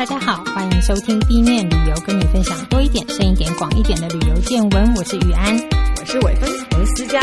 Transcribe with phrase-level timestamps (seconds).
[0.00, 4.94] 大家好，欢迎收听 B 面旅游，跟你分享多一点、深一点、广一点的旅游见闻。
[4.96, 5.54] 我是雨安，
[6.00, 7.20] 我是伟芬，我是思佳。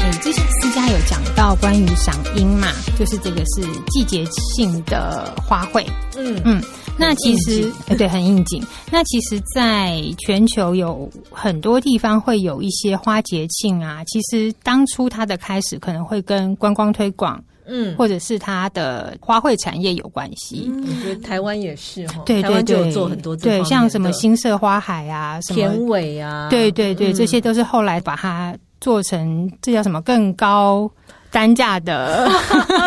[0.00, 2.68] 哎，之前思佳有讲到关于赏樱嘛，
[2.98, 4.24] 就是这个是季节
[4.54, 5.84] 性的花卉。
[6.16, 6.62] 嗯嗯，
[6.96, 8.64] 那其实对，很应景。
[8.90, 14.02] 那其实，在全球有很多地方会有一些花节庆啊。
[14.06, 17.38] 其实当初它的开始可能会跟观光推广。
[17.66, 20.70] 嗯，或者是它的花卉产业有关系。
[20.72, 30.90] 嗯，我觉得台湾也是哈，对对对，做很多对，像什么新色花海啊，什么田尾啊，对对对，这些都是后来把它做成这叫什么更高
[31.30, 32.30] 单价的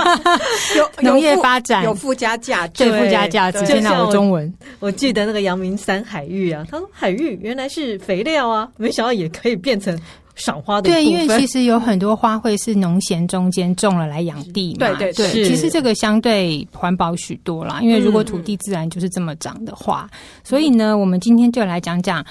[0.75, 3.65] 有 农业发展有附加价值，对附加价值。
[3.65, 9.99] 现在我中文，我记得那个阳明山海域啊，他说海域原来是肥料啊，没想到也可以变成。
[10.39, 17.79] 赏花的对，因为其实有很多花卉是农闲中间种了来养地嘛，对对对，其实这个相对环保许多啦。
[17.81, 22.25] 因为如果土地自然就是这么长的话，嗯、所以呢，我们今天就来讲讲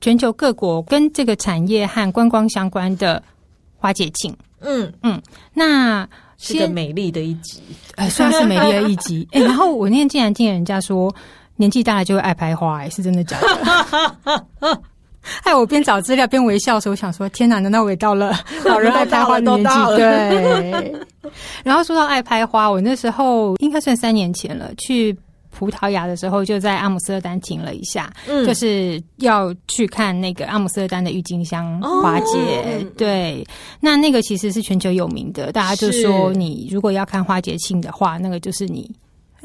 [0.00, 3.22] 全球各国跟这个产业和观光相关的
[3.76, 4.34] 花节庆。
[4.62, 5.20] 嗯嗯，
[5.54, 7.60] 那是个美丽的一集，
[7.96, 9.28] 呃，算是美丽的一集。
[9.32, 11.14] 哎、欸，然后我那天竟然听人家说，
[11.56, 14.82] 年纪大了就会爱拍花、欸，哎，是真的假的？
[15.44, 19.96] 害我边找资料边微笑的时候，我想说：天哪，难道我也到了 老人爱拍花的年纪？
[19.96, 20.94] 对。
[21.62, 25.16] 然后说到爱拍花，我那时候应该算三年前了，去
[25.50, 32.82] 葡萄牙的时候，就在阿姆斯特丹停了一下，嗯，就是要去看那个阿姆斯特丹的郁金香花节。
[32.82, 33.46] 哦、对，
[33.80, 38.90] 那那个其实是全球有名的，大家就说你如果要看花节庆的话，那个就是你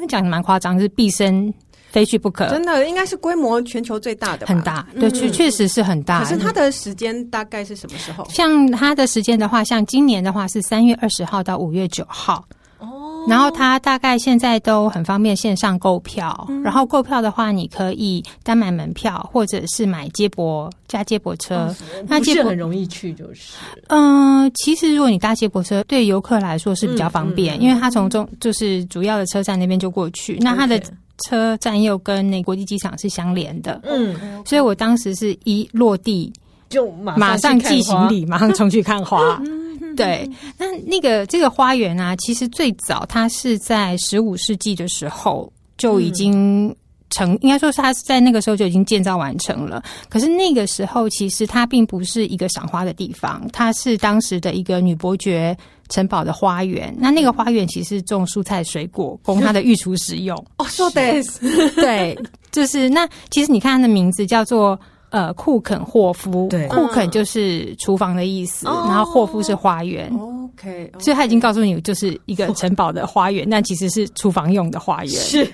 [0.07, 1.53] 讲的蛮夸张，就是毕生。
[1.95, 6.19] 非去不可，真的应该是规模全球最大的，很大，对，确确实是很大。
[6.21, 8.27] 可是它的时间大概是什么时候？
[8.29, 12.45] 像它的时间的话，像今年的话是三月二十号到五月九号。
[12.79, 21.73] 哦，然后它大概现在都很方便线上购票，然后购票的话，你可以单买门票，或者是买接驳加接驳车。
[22.09, 23.53] 那接驳很容易去，就是
[23.87, 30.37] 嗯，其实如果你搭接驳车，对游客来说是比较方便，因为它从中就是主要的车站那边就过去。
[30.41, 30.77] 那它的
[31.23, 34.15] 车站又跟那国际机场是相连的，嗯，
[34.45, 36.31] 所以我当时是一落地
[36.69, 39.41] 就马上寄行李，马上冲去看花。
[39.95, 46.75] 对，那那个这个花园啊，其实最早它是在十五世纪的时候就已经
[47.15, 49.81] 成，应该说是它在那个时候就已经建造完成了。
[50.09, 55.55] 可是那个时候其实它并不是一个赏花的地方，它是当时的一个女伯爵。
[55.87, 60.35] 城堡的花园，那那个花园其实种蔬菜水果，供他的御厨使用。
[60.57, 62.17] 哦，说的是，对，
[62.51, 64.79] 就是那其实你看它的名字叫做
[65.11, 70.11] 呃库肯霍夫，对，库肯就是厨房的意思，然后霍夫是花园。
[70.17, 75.13] OK，所以他已经告诉你，就是一个城堡的花园，但其实是厨房用的花园。
[75.13, 75.47] 是。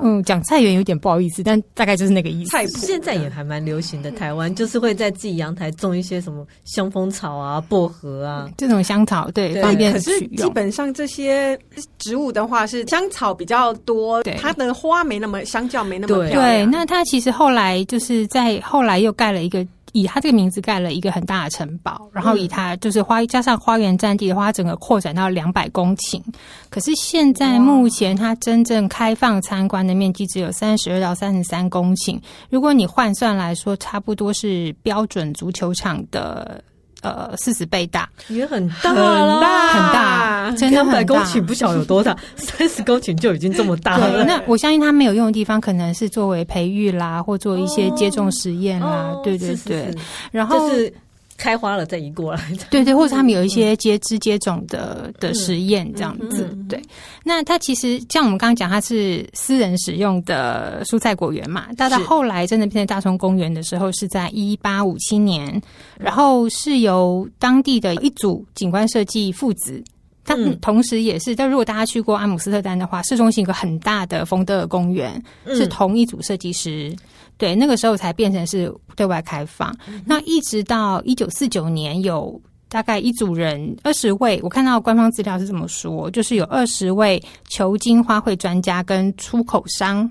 [0.00, 2.50] 嗯，讲菜园有点不好意思，但大概就是那个意思。
[2.50, 9.92] 菜谱现在也还蛮流行的，台湾就是会在自己阳台种一些什么香蜂草啊、薄荷啊这种香草，对，对方便。
[9.92, 11.58] 可是基本上这些
[11.98, 16.42] 植物的话，是香草比较多，对，它的花没那么相较没那么漂亮。
[16.42, 19.66] 对，那它其实后来就是在后来又盖了一个。
[19.94, 26.20] 以他这个名字盖了一个很大的城堡，然后以它就是花加上花园占地的话，它整个扩展到两百公顷。
[26.68, 32.20] 可是现在目前它真正开放参观的面积只有三十二到三十三公顷。
[32.50, 36.62] 如果你换算来说，差不多是标准足球场的。
[37.04, 44.24] 呃，四十倍大，也很大了，很大，很大，真的百公顷不晓得有多大， 三十公顷就已经这么大了。
[44.24, 49.12] 那我相信它没有用的地方，可能是作为培育啦，或做一些接种实验啦。
[49.12, 49.98] 哦、对对对，是是是，
[50.32, 50.68] 然后。
[50.68, 50.94] 就是
[51.36, 52.40] 开花了再移过来，
[52.70, 56.80] 对对，或者他们有一些接枝接种的的实验这样子，对。
[57.24, 61.66] 那它其实像我们刚刚讲，它是私人使用的蔬菜果园嘛。
[61.76, 65.60] 到到后来真的变成大众公园的时候，是在一八五七年，
[65.98, 69.82] 然后是由当地的一组景观设计父子，
[70.24, 71.34] 他同时也是。
[71.34, 76.94] 但如果大家去过阿姆斯特丹的话，市中心有个很大的丰德尔公园，是同一组设计师。
[77.36, 79.76] 对，那个时候才变成是对外开放。
[79.88, 90.10] 嗯、那一直到一九四九年，有大概一组人二十位，我看到官方资料是这么说，就是有二十位球茎花卉专家跟出口商，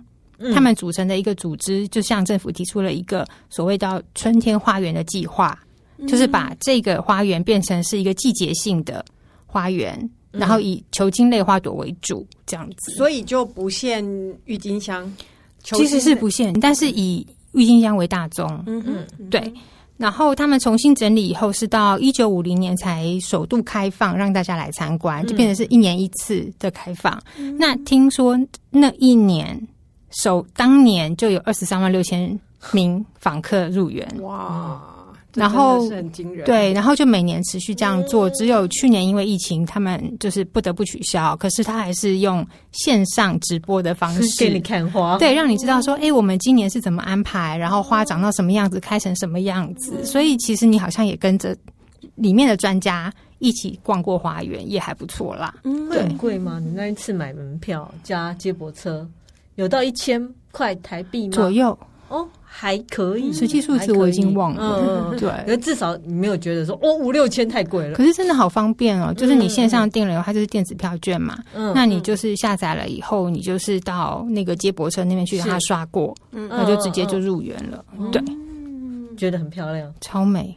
[0.53, 5.57] 他们组成的一个组织，就向政府提出了一个所谓叫“春天花园”的计划，
[6.07, 9.03] 就是把这个花园变成是一个季节性的
[9.45, 14.05] 花园，然后以球茎类花朵为主，这样子，所以就不限
[14.45, 15.11] 郁金香。
[15.63, 18.45] 其实是不限，但是以郁金香为大宗。
[18.67, 19.53] 嗯嗯，对。
[19.95, 27.21] 然后他们重新整理以后，是到一九五零年才首度开放，让大家来参观，就变成是一年一次的开放。
[27.37, 28.37] 嗯、那听说
[28.69, 29.67] 那一年
[30.09, 32.37] 首当年就有二十三万六千
[32.71, 34.81] 名访客入园，哇！
[35.35, 38.29] 然后是很惊人，对，然后就每年持续这样做。
[38.31, 50.05] 只有去年因为疫情，他们就是不得不取消，可是他还是用线上直播的方式给你看花，对，让你知道说，哎，我们今年是怎么安排，然后花长到什么样子，开成什么样子。
[50.05, 51.55] 所以其实你好像也跟着
[52.15, 55.55] 里面的专家一起逛过花园，也还不错啦。
[55.63, 56.59] 嗯，会很贵吗？
[56.63, 59.07] 你那一次买门票加接驳车，
[59.55, 61.33] 有到一千块台币吗？
[61.33, 61.77] 左右。
[62.09, 65.09] 哦，还可以，实际数字我已经忘了。
[65.11, 67.95] 嗯， 对，可至少你没有觉得说哦五六千太贵了。
[67.95, 71.39] 可是真的好方便哦，就是你线上订了以后，它就是电子票券嘛。
[71.55, 77.83] 嗯，那你就是下载了以后，你就是到那个接驳车那边去让它刷过，那就直接就入园了。
[78.11, 78.21] 对，
[79.17, 80.55] 觉得很漂亮，超美。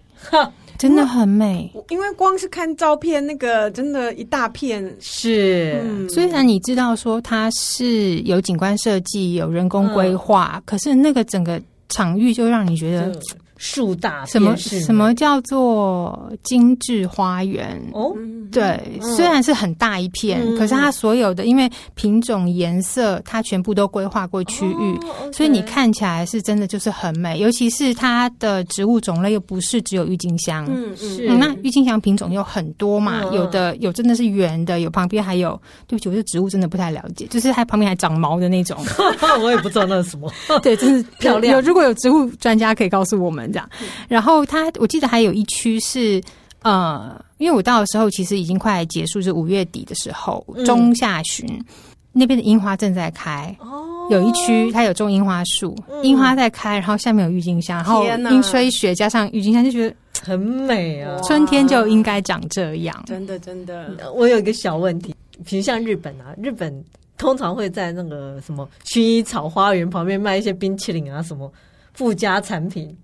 [0.78, 4.94] 真的很美，因为光是看照片，那个真的一大片。
[5.00, 5.80] 是。
[5.84, 13.18] 嗯、虽然你知道说它是有景观设计、有人工规划，嗯、可是那个整个场域就让你觉得。
[13.56, 17.80] 树大什么什么叫做精致花园？
[17.92, 18.14] 哦，
[18.52, 24.98] 对，虽然是很大一片，可是它所有的因为品种颜色，它全部都规划过区域，
[25.32, 27.38] 所以你看起来是真的就是很美。
[27.38, 31.26] 尤其是它的植物种类又不是只有郁金香，嗯是。
[31.36, 38.76] 那郁金香品种有很多嘛，有的有真的是圆的，有旁边还有，对不起，我对植物真的不太了解，就是它旁边还长毛的那种，
[39.42, 40.30] 我也不知道那是什么。
[40.62, 41.54] 对，真是 漂亮。
[41.54, 43.45] 有如果有植物专家可以告诉我们。
[43.52, 43.68] 这样，
[44.08, 46.22] 然后它我记得还有一区是
[46.62, 51.64] 呃，因为我到的时候其实已经快结束，是五月底的时候，中下旬，嗯、
[52.12, 53.54] 那边的樱花正在开。
[53.60, 61.20] 哦，有一区它有种樱花树，樱花在开，然后下面有郁金香，然后阴吹雪加上郁金香，就觉得很美啊！
[61.22, 64.12] 春天就应该长这样，真的真的。
[64.12, 65.14] 我有一个小问题，
[65.44, 66.84] 比如像日本啊，日本
[67.16, 71.52] 通常会在那个什么薰衣草花园旁边卖一些冰淇淋啊，什么
[71.92, 72.96] 附加产品。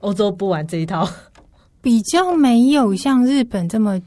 [0.00, 1.08] 欧洲不玩这一套，
[1.82, 4.00] 比较没有像日本这么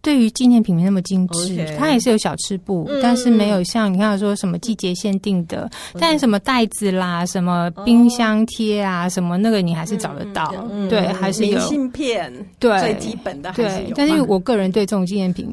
[0.00, 1.56] 对于纪念品没那么精致。
[1.56, 10.54] Okay 它也是有小吃部，嗯、但是没有像你看说什么季节限定的，嗯、但什么袋子啦、什么冰箱贴啊、哦、什么那个你还是找得到。
[10.70, 13.92] 嗯、对，还是有明信片，对最基本的还是有。
[13.96, 15.46] 但是我个人对这种纪念品。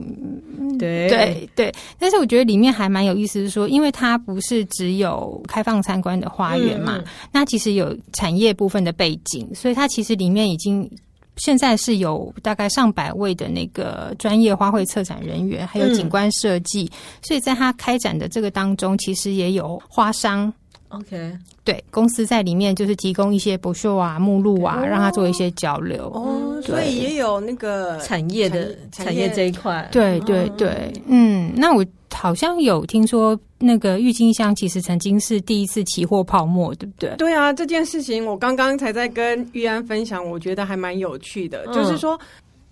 [0.78, 1.10] 对。
[1.10, 10.90] 对对，但是我觉得里面还蛮有意思，是说，因为它不是只有开放参观的花园嘛，嗯、那其实有产业部分的背景，所以它其实里面已经
[11.38, 20.52] 现在是有大概上百位的那个专业花卉策展人员，还有景观设计，嗯、所以在它开展的这个当中，其实也有花商。
[20.94, 21.32] OK，
[21.64, 26.12] 对，公司在里面就是提供一些不锈啊、目录啊，让他做一些交流。
[26.14, 29.88] 哦，所以也有那个产业的产业这一块。
[29.92, 37.16] 对对对，嗯，那我好像有听说，那个郁金香其实曾经是第一次期货泡沫，对不对？
[37.18, 42.20] 对啊，这件事情我刚刚才在跟玉安分享，我觉得还蛮有趣的，就是说。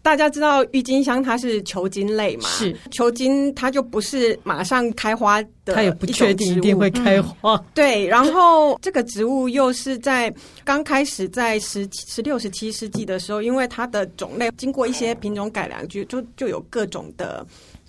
[0.04, 2.50] 大家知道郁金香它是球茎类嘛？
[2.50, 7.56] 是球茎，它就不是马上开花的，它也不确定一定会开花。
[7.56, 10.34] 嗯、对，然后这个植物又是在
[10.64, 17.46] 刚开始在十十六、十七世纪的时候，因为它的种类经过一些品种改良，就就就有各种的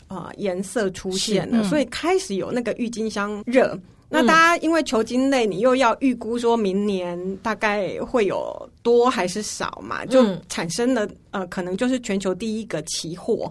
[0.06, 3.78] 啊、呃、颜色出现了，嗯、所以开始有那个郁金香热。
[4.12, 10.04] 那大家因为球茎类，你又要预估说明年大概会有多还是少嘛？
[10.04, 13.50] 就产生了呃，可能就是全球第一个期货，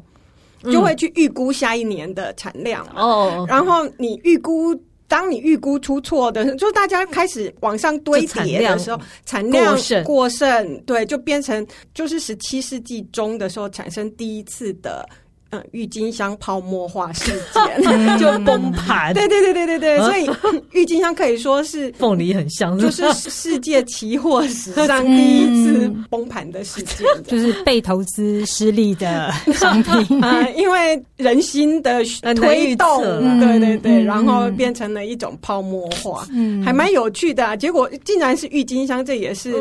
[0.65, 3.43] 就会去预估下一年的产量哦。
[3.49, 11.65] 然后你预估，当你预估出错的，就大家开始往上堆叠的时候，产量过剩，对，就变成
[11.95, 15.09] 就是十七世纪中的时候产生第一次的。
[15.51, 17.83] 嗯，郁金香泡沫化事件
[18.17, 19.13] 就崩盘。
[19.13, 20.29] 对对对对对对，所以
[20.71, 32.01] 郁金香可以说是 凤梨很香，就是世界期货史上第一次崩盘的事件，就是被投资失利的商品啊，因为人心的
[32.35, 33.01] 推动，
[33.39, 37.57] 对对对，然后变成了一种泡沫化，嗯，还蛮有趣的。
[37.57, 39.53] 结果竟然是郁金香，这也是，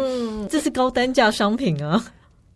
[0.48, 2.02] 这是高单价商品啊。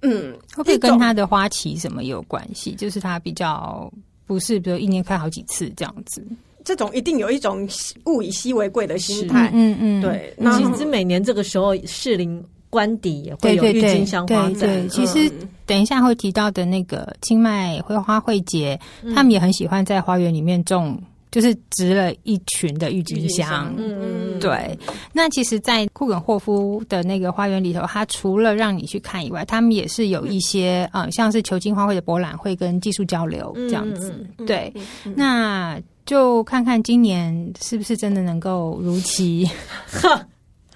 [0.04, 2.72] 嗯，会不会跟它的花期什么有关系？
[2.72, 3.90] 就是它比较
[4.26, 6.22] 不是，比如一年开好几次这样子。
[6.62, 7.68] 这种一定有一种
[8.04, 9.50] 物以稀为贵的心态。
[9.52, 10.32] 嗯嗯，对。
[10.36, 14.52] 那其实每年这个时候，士林官邸也会有郁金香花展。
[14.52, 15.32] 对，对，对，其实
[15.66, 18.78] 等一下会提到的那个清迈会花卉节，
[19.14, 21.02] 他们也很喜欢在花园里面种。
[21.34, 24.78] 就是植了一群的郁金香，嗯，对。
[25.12, 34.24] 那其实，在库肯霍夫的那个花园里头，它除了让你去看以外，他们也是有一些，嗯，像是球茎花卉的博览会跟技术交流这样子。
[34.46, 34.72] 对，
[35.16, 35.76] 那
[36.06, 39.44] 就看看今年是不是真的能够如期。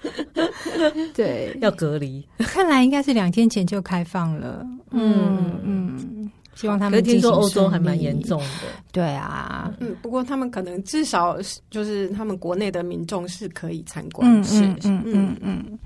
[1.14, 4.66] 对，要隔离，看来应该是两天前就开放了。
[4.90, 7.02] 嗯嗯，希望他们。
[7.02, 8.46] 听说欧洲还蛮严重的。
[8.92, 11.38] 对啊，嗯，不过他们可能至少
[11.70, 14.28] 就是他们国内的民众是可以参观。
[14.30, 15.78] 嗯嗯嗯嗯嗯。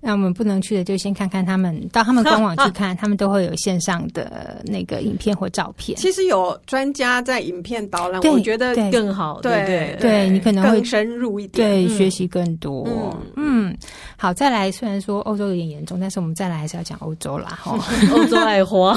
[0.00, 5.98] 那我们不能去的，就先看看他们到他们官网去看， 他们都会有线上的那个影片或照片。
[5.98, 9.40] 其实有专家在影片导览，我觉得更好。
[9.40, 12.86] 对对对，你可能会深入一点，对，学习更多。
[13.34, 13.76] 嗯，
[14.16, 14.70] 好，再来。
[14.70, 17.58] 虽然说欧洲有点严重，但是我们再来还是要讲欧洲啦。
[17.60, 17.76] 哈，
[18.14, 18.96] 欧洲爱花，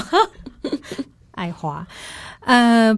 [1.31, 1.85] 爱花，
[2.41, 2.97] 呃。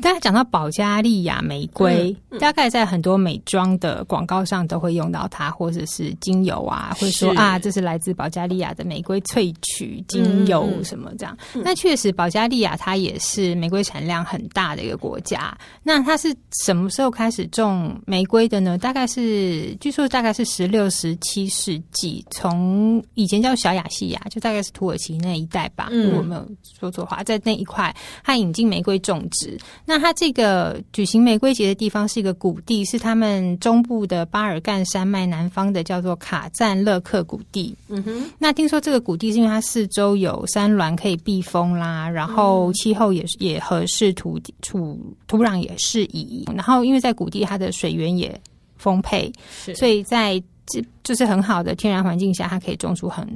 [0.00, 11.36] 大家讲到保加利亚玫瑰，嗯嗯、大概在很多美妆的广告上都会用到它，或者是精油啊，会说啊，这是来自保加利亚的玫瑰萃取精油什么这样。
[11.54, 15.56] 那确实，保加利亚它也是玫瑰产量很大的一个国家。
[15.82, 18.78] 那它是什么时候开始种玫瑰的呢？
[18.78, 29.58] 大概是据说大概是十六、十七世纪，从以前叫小亚细亚，就大概是土耳其那一带吧，如果没有说错的话，在那一块它引进玫瑰种植。
[29.88, 37.74] 那它这个举行玫瑰节的地方是一个谷地，是他们中部的巴尔干山脉南方的叫做卡赞勒克谷地。
[37.88, 48.38] 嗯哼，那听说这个谷地是因为它四周有山峦可以避风啦，然后气候也也合适，土土土壤也适宜，然后因为在谷地它的水源也
[48.76, 53.26] 丰沛，是所以在这就是很好的天然环境下，它可以种出很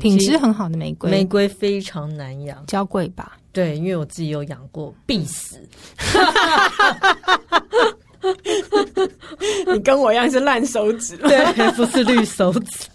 [0.00, 1.10] 品质很好的玫瑰。
[1.10, 3.36] 玫瑰非常难养，娇贵吧？
[3.58, 5.58] 对，因为我自己有养过，必死。
[9.72, 12.88] 你跟我一样是烂手指，对， 不是绿手指。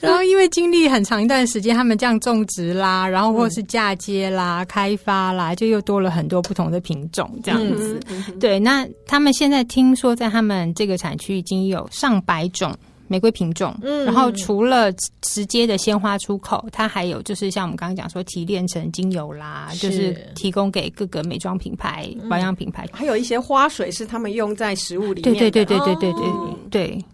[0.00, 8.00] 然后因为经历很长一段时间，他们这样种植啦，然后或是嫁接啦、嗯、开发啦，就又多了很多不同的品种，这样子。
[8.08, 12.76] 嗯嗯、对，那他们现在听说，在他们这个产区已经有上百种。
[13.08, 25.40] 玫瑰品种，嗯，然后除了直接的鲜花出口，它还有就是像我们刚刚讲说提炼成精油啦，是就是提供给各个美妆品牌、保养品牌，还有一些花水是他们用在食物里面的。
[25.40, 27.04] 对对对对对对对、哦、对。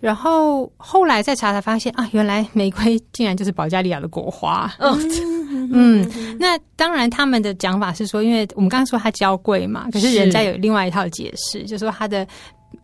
[0.00, 4.70] 然后后来再查才发现啊，原来玫瑰竟然就是保加利亚的国花。
[4.78, 12.26] 嗯、嗯，那当然他们的讲法是说，因为我们刚刚说它娇贵嘛，可是人家有另外一套解释，是就是说它的。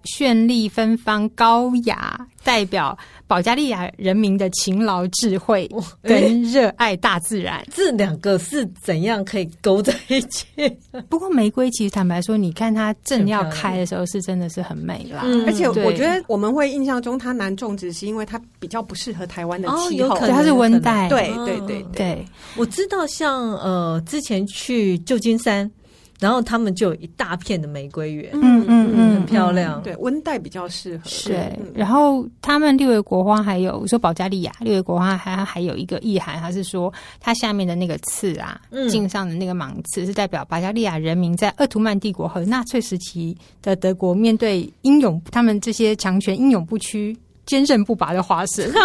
[0.04, 5.70] 绚丽芬芳、高雅，代表保加利亚人民的勤劳、智慧
[6.02, 7.64] 跟热爱大自然。
[7.72, 10.46] 这两个是怎样可以勾在一起？
[11.08, 15.22] 不过玫瑰其实坦白说，你看它正要开的时候，是真的是很美啦。
[15.24, 21.08] 嗯、而且我觉得我们会印象中它难种植，是因为它比较不适合台湾的气候，对、哦，它是温带。
[21.08, 22.24] 对对对对，对
[22.56, 25.70] 我知道像呃，之前去旧金山。
[26.20, 29.82] 然后他们就有一大片的玫瑰园，嗯嗯嗯，很漂亮。
[29.82, 31.04] 对，温带比较适合。
[31.24, 38.60] 对，然后他们六月国花，还有说保加利亚六月国花，还还有一个意涵，它是说它下面的那个刺啊，
[38.90, 48.70] 茎上的那个芒刺，是代表保加利亚人民在鄂图曼帝国和纳粹时期的德国面对英勇，他们这些强权英勇不屈、坚韧不拔的化身。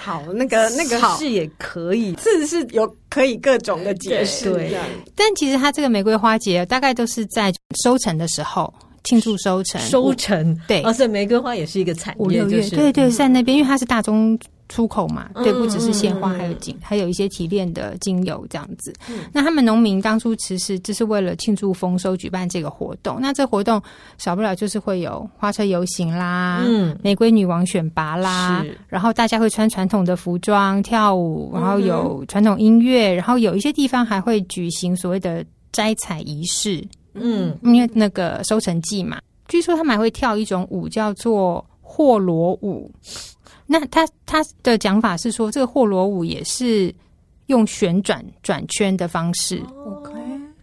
[0.00, 4.52] 好，那个那个是也可以，刺是有可以各种的解释。
[4.52, 4.76] 对，
[5.14, 7.50] 但其实它这个玫瑰花节大概都是在
[7.82, 8.70] 收成的时候
[9.04, 10.82] 庆祝收成，收成对。
[10.82, 14.38] 而且玫瑰花也是一个产业，五六月对对，在那边，因为它是大宗。
[14.68, 18.92] 出口嘛，对，不只是鲜花，还有精，还有一些提炼的精油这样子。
[19.08, 23.18] 嗯、那他们农民当初其实就是为了庆祝丰收举办这个活动。
[23.20, 23.80] 那这活动
[24.18, 41.64] 少不了就是会有花车游行啦，嗯，玫瑰女王选拔啦，然后大家会穿传统的服装跳舞，然后有传统音乐，然后有一些地方还会举行所谓的摘采仪式，嗯，因为那个收成季嘛，据说他们还会跳一种舞叫做
[41.96, 42.90] 霍罗舞。
[43.64, 46.94] 那他他的讲法是说，这个霍罗舞也是
[47.46, 49.62] 用旋转转圈的方式。
[49.86, 50.12] OK，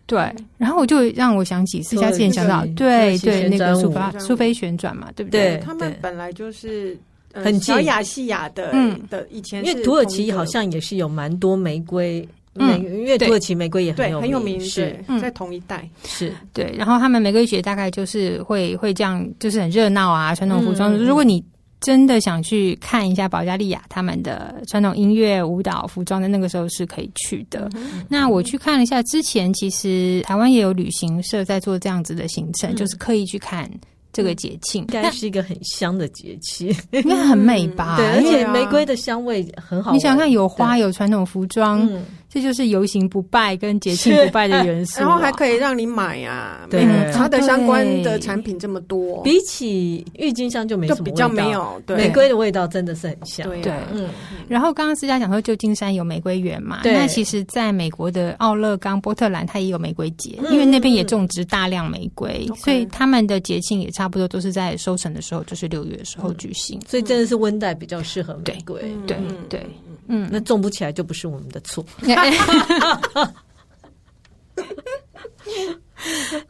[0.05, 0.31] 对。
[0.57, 5.57] 然后我就让我想起私家之前讲到，对对，那个苏菲苏菲旋转嘛，对不对？
[5.65, 6.95] 他们本来就是
[7.33, 16.73] 很小亚细亚的，嗯的以前，因为土耳其好像也是有蛮多玫瑰，嗯，因为土耳其玫瑰也很有很有名，是在同一代，是对。
[16.77, 20.95] 然后他们玫瑰节大概就是会会这样，就是很热闹啊，传统服装。
[20.97, 21.43] 如果你
[21.81, 27.69] 真的想去看一下保加利亚他们的传统音乐、舞蹈、服装的那个时候是可以去的。
[27.75, 33.69] 嗯、那我去看了一下，之前其实台湾也有旅行社在做这样子的行程，嗯、就是刻意去看
[34.13, 37.97] 这个节庆，应该是一个很香的节气，应该很美吧？
[37.99, 39.91] 对，而且玫瑰的香味很好。
[39.91, 41.85] 你想想看，有花，有传统服装。
[42.33, 46.65] 这就是游行不败跟节庆不败的元素，然后还可以让你买呀。
[46.67, 51.79] 对，它的相关的产品这么多，比起郁金香就没什么，比较没有。
[51.85, 53.47] 对，玫瑰的味道真的是很香。
[53.61, 54.09] 对，嗯。
[54.47, 66.79] 然后刚刚思佳讲说旧金山有玫瑰园嘛，那其实在美国的奥勒冈、波特兰，它也有玫瑰节，因为那边也种植大量玫瑰，所以他们的节庆也差不多都是在收成的时候，就是六月的时候举行。
[66.87, 68.81] 所以真的是温带比较适合玫瑰。
[69.05, 69.15] 对
[69.49, 69.63] 对。
[70.07, 71.83] 嗯，那种不起来就不是我们的错。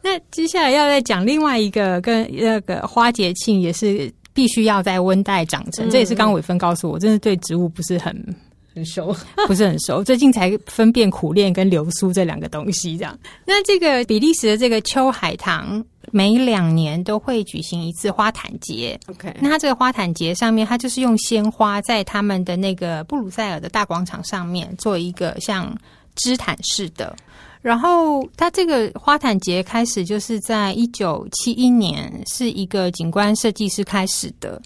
[0.02, 5.86] 那接下来要再讲另外一个跟那个花节庆，也是必须要在温带长成。
[5.86, 8.14] 嗯、这也是刚刚伟芬告诉我，真的对植物不是很
[8.74, 9.14] 很熟，
[9.46, 10.02] 不是很熟。
[10.02, 12.98] 最近才分辨苦楝跟流苏这两个东西。
[12.98, 15.84] 这样，那这个比利时的这个秋海棠。
[16.16, 18.96] 每两年都会举行一次花坛节。
[19.08, 25.76] OK，那它这个花坛节上面，它就是用鲜花在他们的那个布鲁塞尔的大广场上面做一个像
[26.14, 27.16] 织毯式的。
[27.60, 34.62] 然后它这个花坛节开始就是在一九七一年，是一个景观设计师开始的。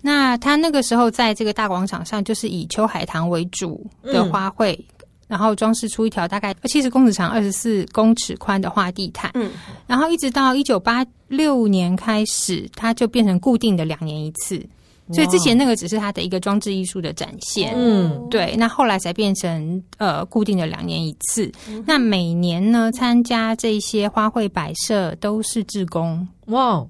[0.00, 4.78] 那他那个时候在这个大广场上，就是以秋海棠为主的花卉。
[5.28, 9.30] 嗯然后装饰出一条大概七十公尺长、二十四公尺宽的花地毯。
[9.34, 9.50] 嗯，
[9.86, 14.64] 然后一直到一九八六年开始，它就变成固定的两年一次。
[15.12, 17.72] 所以之前那个只是它的一个装置艺术的展现。
[17.76, 18.54] 嗯，对。
[18.56, 21.52] 那后来才变成呃固定的两年一次。
[21.68, 26.26] 嗯、那每年呢，参加这些花卉摆设都是志工。
[26.46, 26.86] 哇。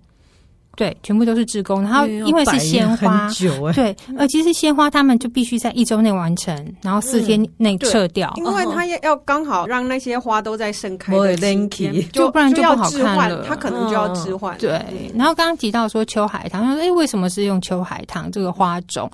[0.77, 3.29] 对，全部都是志工，然后因为是鲜花，
[3.75, 14.57] 对，呃，其实鲜花他们就必须在一周内完成，然后四天内撤掉，因为他要要刚好让那些花都在盛开的期间，就不然就不好看了，他可能就要置换。
[14.59, 14.81] 对，
[15.15, 19.11] 然后刚刚提到说秋海棠，他说，哎，为什么是用秋海棠这个花种？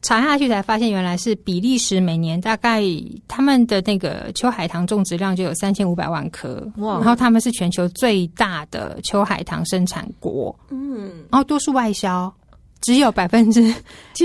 [0.00, 2.82] 查下去才发现，原来是比利时每年大概
[3.26, 6.94] 他们的那个秋海棠种植量就有三千五百万棵，哇！
[6.94, 12.32] 然后他们是全球最大的秋海棠生产国，嗯，然后多数外销。
[12.80, 13.74] 只有百分之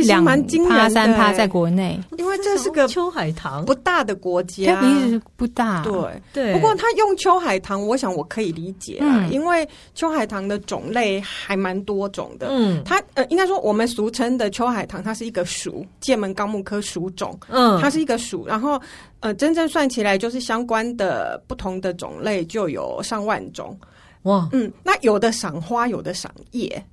[0.06, 5.82] 两趴三趴在国内，因为这是个秋海棠不大的国家，比利时不大。
[5.84, 12.48] 对对，不过他用秋海棠，我想我可以理解啊，因为秋海棠的种类还蛮多种的。
[12.52, 17.38] 嗯，它呃，应该说我们俗称的秋海棠，它是一个属界门纲目科属种。
[17.50, 18.80] 嗯，它是一个属，然后
[19.20, 23.78] 呃，真正算起来就是相关的不同的种类就有上万种。
[24.24, 26.84] 哇，嗯，那有的赏花，有的赏叶。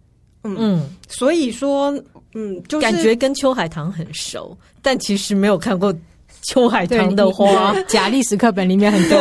[0.42, 1.90] 嗯，嗯，所以说，
[2.34, 5.94] 嗯，就是感觉跟秋海棠很熟，但其实没有看过
[6.42, 7.74] 秋海棠的花。
[7.88, 9.18] 假历史课本里面很多，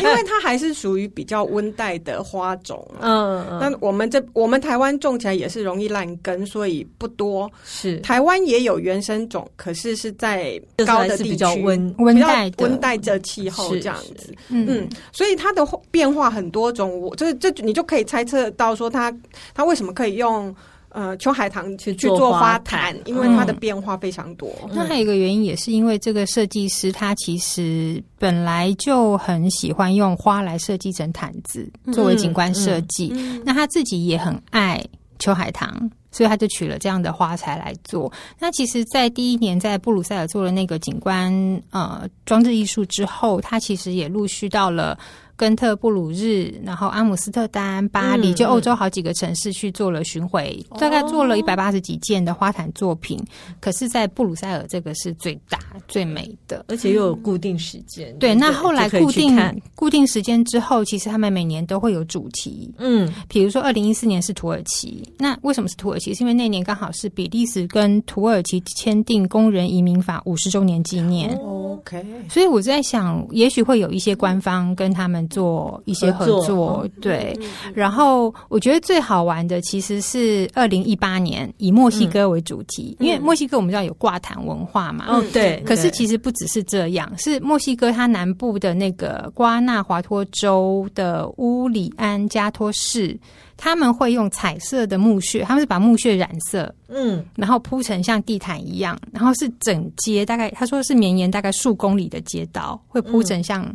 [0.00, 2.86] 因为它还是属于比较温带的花种。
[3.00, 7.50] 嗯嗯，那我们这我们台湾种起来也是容易烂根，所以不多。
[7.64, 14.34] 是台湾也有原生种，可是是在高的地区，比较温温带温带的气候这样子。
[14.48, 19.14] 嗯嗯，所以它的变化很多种，我这这你就可以猜测到说它
[19.54, 20.54] 它为什么可以用。
[20.94, 24.48] 呃，秋海棠去去做花坛，因为它的变化非常多。
[24.62, 33.10] 嗯、那还有一个原因，也是因为这个设计师他其实本来就很喜欢用花来设计成毯子作为景观设计。
[33.12, 34.80] 嗯嗯、那他自己也很爱
[35.18, 38.12] 秋海棠，所以他就取了这样的花材来做。
[38.38, 44.96] 那其实，在第一年在布鲁塞尔做了那个景观呃装置艺术之后，他其实也陆续到了。
[45.36, 53.18] 根特、布鲁日，然后阿姆斯特丹、巴黎，就欧洲好几个城市去做了巡回，嗯、大概做了一百八十几件的花坛作品。
[53.18, 58.10] 哦、可是，在布鲁塞尔这个是最大、最美的，而且又有固定时间。
[58.12, 59.36] 嗯、对，那后来固定
[59.74, 62.72] 固定时间之后，其实他们每年都会有主题。
[62.78, 66.14] 嗯，比如说二零一四年是土耳其，那为什么是土耳其？
[66.14, 71.34] 是因为那年刚好是比利时跟土耳其签订工人移民法五十周年纪念。
[71.38, 75.23] 哦、OK，所以我在想，也许会有一些官方跟他们。
[75.28, 77.38] 做一些合作，合作对。
[77.74, 85.06] 然后我觉得最好玩的其实是二零一八年以墨西哥为主题，嗯、因为墨西哥我们知道有挂毯文化嘛。
[85.08, 85.62] 嗯，对。
[85.66, 93.18] 可是其实不只是这样，是墨西哥它南部的那个瓜纳华托州的乌里安加托市，
[93.56, 103.74] 他们会用彩色的木屑，他们是把木屑染色，嗯，然后铺成像地毯一样，然后是整街大概他说是绵延大概数公里的街道会铺成像。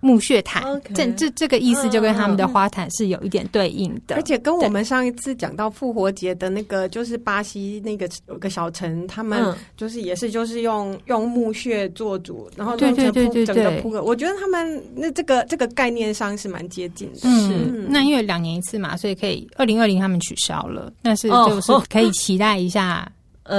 [0.00, 0.94] 木屑毯，Okay.
[0.94, 17.20] 这这这个意思就跟他们的花毯是有一点对应的，而且跟我们上一次讲到复活节的那个，就是巴西那个有个小城，他们就是也是就是用用木屑做主，然后弄成铺对对对对对整个铺个，我觉得他们那这个这个概念上是蛮接近的。
[17.24, 23.10] 嗯，是那因为两年一次嘛，所以可以二零二零他们取消了，但是就是可以期待一下。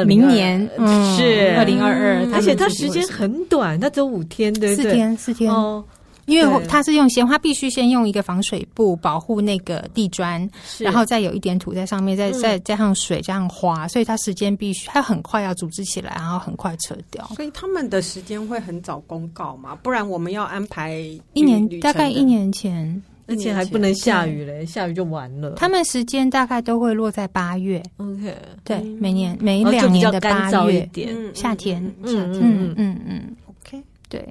[0.07, 4.89] 明年嗯，是二零二二，而且它时间很短，它只有五天，对不对？
[4.89, 5.83] 四天，四天哦。
[6.31, 17.25] 因为它是用鲜花，必须先用一个防水布保护那个地砖，然后再有一点土在上面，再再加上水，加上花，所以它时间必须，它很快要组织起来，然后很快撤掉。
[17.35, 19.75] 所以他们的时间会很早公告嘛？
[19.75, 20.97] 不然我们要安排
[21.33, 23.01] 一年，大概一年前。
[23.27, 25.53] 而且还不能下雨嘞，下雨就完了。
[25.55, 34.27] 他们时间大概都会落在八月，OK，对，每年每两年的八月，夏天，夏天，嗯嗯嗯，OK，对。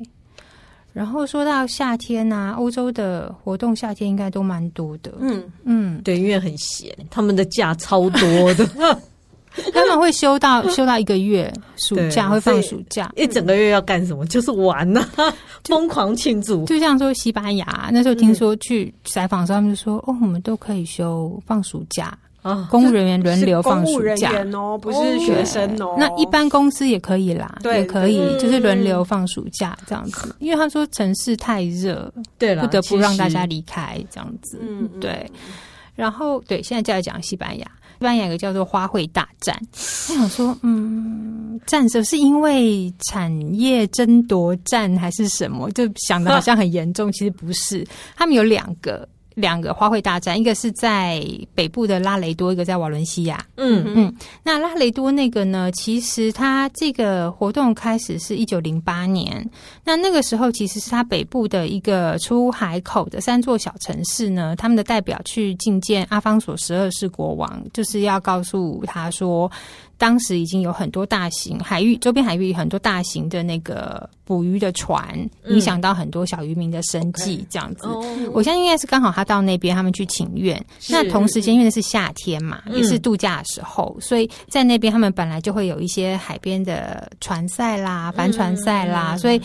[0.92, 8.68] 然后说到夏天呐，欧洲的活动夏天应该都蛮多的，嗯嗯，对，因为很闲，他们的假超多的。
[9.74, 14.24] 他们会休到休到一个月，暑假会放暑假，一整个月要干什么？
[14.26, 15.34] 就是玩呐、啊，
[15.66, 16.64] 疯狂庆祝。
[16.66, 25.96] 就像说西班牙那时候，听说去采访的时候，他们就说：“哦，我们都可以休放暑假啊，公务人员轮流放暑假哦，不是学生哦。
[25.98, 30.34] 那一般公司也可以啦，也可以，就是轮流放暑假这样子。
[30.38, 34.58] 因为他说城市太热，对了，不得不让大家离开这样子。
[34.62, 35.30] 嗯，对。
[35.94, 37.66] 然后对，现在就来讲西班牙。”
[38.00, 39.54] 西班牙有个叫做花卉大战，
[40.08, 45.70] 我想说，嗯，战争是因为产业争夺战还是什么？
[45.72, 47.86] 就想的好像很严重，其实不是。
[48.16, 49.06] 他们有两个。
[49.40, 51.20] 两个花卉大战，一个是在
[51.54, 53.44] 北部的拉雷多，一个在瓦伦西亚。
[53.56, 55.68] 嗯嗯，那拉雷多那个呢？
[55.72, 59.44] 其实它这个活动开始是一九零八年，
[59.84, 69.50] 那那个时候其实是它北部的一个出海口的三座小城市呢，他们的代表去觐见阿方索十二世国王，就是要告诉他说。
[70.00, 75.06] 当时已经有很多大型海域，周边海域很多大型的那个捕鱼的船，
[75.48, 77.46] 影响到很多小渔民的生计。
[77.50, 77.86] 这样子，
[78.32, 80.58] 我相信应该是刚好他到那边，他们去请愿。
[80.88, 89.18] 那同时间因为那是夏天嘛，也是度假的时候，所以在那边他们本来就会有一些海边的船赛啦、帆船赛啦。
[89.18, 89.38] 所以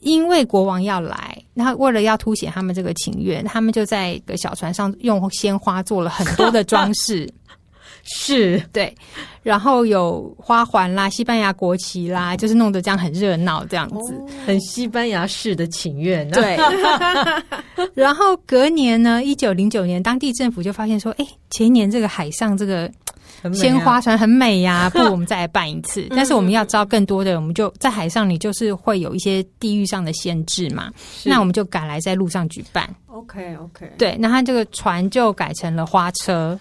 [0.00, 7.30] 因为国王要来，然后为了要凸显他们这个请愿，他们就在一个小船上用鲜花做了很多的装饰。
[8.04, 8.62] 是。
[8.72, 8.94] 对，
[9.42, 16.30] 然后有花环啦、西班牙国旗啦，就是弄得这样很热闹，这样子，哦、很西班牙式的请愿、啊。
[16.32, 16.56] 对，
[17.94, 22.90] 然后隔年呢，一九零九年，当地政府就发现说，哎，前年这个海上这个
[23.52, 26.06] 鲜花船很美呀、啊， 不如我们再来办一次。
[26.10, 30.92] 但是我们要招更多的人，我们就在海上，你就是会有一些地域上的限制嘛，
[31.24, 32.88] 那我们就改来在路上举办。
[33.08, 36.58] OK OK，对，那他这个船就改成了花车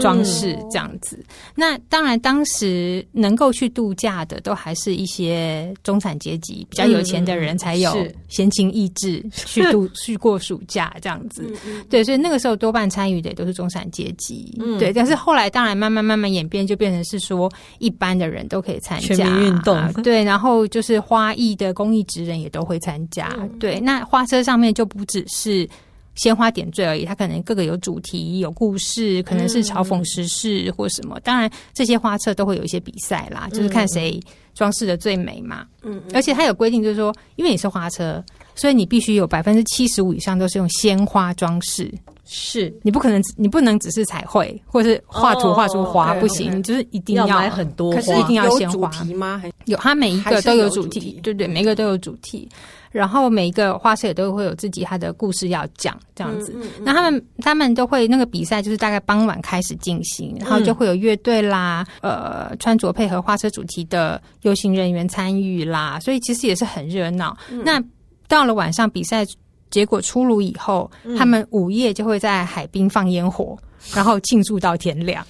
[0.00, 1.16] 装饰这样子。
[1.16, 7.94] 嗯、那当然，当时能够去度假的，都还是一些中产阶级比较有钱的人才有
[8.28, 11.50] 闲情逸致去度 去过暑假这样子。
[11.88, 14.56] 对，所以那个时候多半参与的也都是中产阶级。
[14.60, 19.76] 嗯、对，但是后来当然慢慢慢慢演变，就变成是说一般的人都可以参加全民运动。
[20.02, 23.28] 对，然后就是花艺的工艺职人也都会参加。
[23.58, 25.68] 对，那花车上面就不只是。
[26.16, 31.20] 鲜花点缀而已，它可能各个有主题、有故事，可能是嘲讽时事或什么。
[31.20, 34.20] 当然，这些花车都会有一些比赛啦，就是看谁
[34.54, 35.66] 装饰的最美嘛。
[35.82, 38.22] 嗯，而且它有规定，就是说，因为你是花车，
[38.54, 41.92] 所以你必须有百分之七十五以上都是用鲜花装饰。
[42.26, 49.42] 是你不可能，你不能只是彩绘或是画图画出花不行，你就是一定要买很多花，可是一定要鲜花吗？
[49.64, 52.48] 有，它每一个都有主题，对对，每一个都有主题。
[52.92, 56.52] 然后每一个花车也都会有自己他的故事要讲，这样子。
[56.56, 67.36] 嗯嗯嗯、那他们他们都会那个比赛就是大概傍晚开始进行，然后就会有乐队啦，嗯、呃，穿着配合花车主题的游行人员参与啦，所以其实也是很热闹。
[67.50, 67.82] 嗯、那
[68.28, 69.26] 到了晚上比赛
[69.70, 73.58] 结果出炉以后，嗯、他们午夜就会在海滨放烟火，
[73.94, 75.24] 然后庆祝到天亮。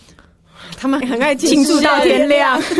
[0.76, 2.60] 他们很爱庆祝到天亮。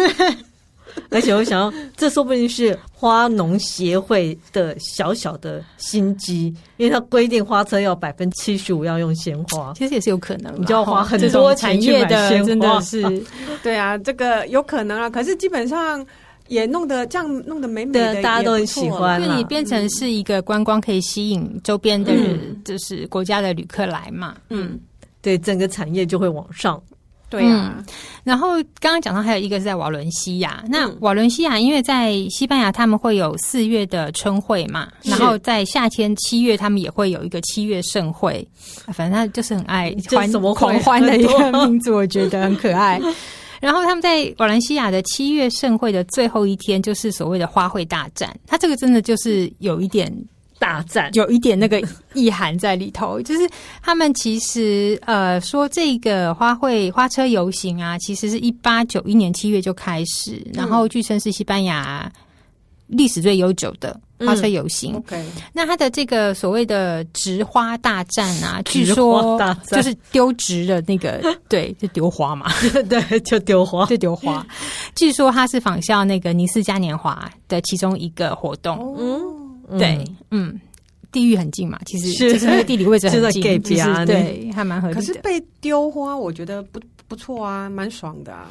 [1.11, 6.47] 而且我想要，这说不定是花农协会的小小的心机，
[6.79, 13.25] 因为它规定花车要百分之七十五要用鲜花，其实也是有可能，你就要花很多钱去买鲜花，真的是，
[13.63, 15.11] 对啊，这个有可能啊。
[15.11, 16.05] 可是基本上
[16.49, 24.37] 也弄得这样弄得美美的，大家都很喜欢，因为你变成是一个观光，可以吸引周边的人，就是国家的旅客来嘛。
[24.51, 24.79] 嗯，
[25.21, 26.81] 对，整个产业就会往上。
[27.29, 27.75] 对啊。
[27.77, 27.85] 嗯、
[28.23, 38.47] 然后刚刚讲到还有一个是在瓦伦西亚，那瓦伦西亚因为在西班牙他们会有四月的春会嘛，然后在夏天七月他们也会有一个七月盛会，
[38.95, 43.01] 反正他就是很爱欢什么狂欢的一个民族，我觉得很可爱。
[43.61, 48.35] 然后他们在瓦伦西亚的七月盛会的最后一天，就是所谓的花卉大战。
[48.47, 50.13] 他这个真的就是有一点
[50.59, 51.83] 大战，有一点那个
[52.15, 53.21] 意涵在里头。
[53.23, 53.49] 就是
[53.83, 62.11] 他们其实呃说这个花卉花车游行啊，其实是一八九一年七月就开始，然后据称是西班牙
[62.87, 63.99] 历史最悠久的。
[64.19, 69.39] 花车游行，嗯，OK，那它的这个所谓的植花大战啊， 据说
[69.71, 71.21] 就是丢植的那个，
[71.51, 72.51] 对，就丢花嘛，
[72.89, 74.47] 对，就丢花，就丢花。
[74.95, 80.59] 据说它是仿效那个尼斯嘉年华的其中一个活动，嗯，对，嗯，
[81.13, 85.01] 地域很近嘛，其实就是那个地理位置很近，其实对，还蛮合理的。
[85.01, 88.47] 可是被丢花，我觉得不不错啊，蛮爽的，啊，